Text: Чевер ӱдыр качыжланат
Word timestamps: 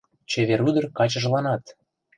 Чевер 0.29 0.59
ӱдыр 0.69 0.85
качыжланат 0.97 1.63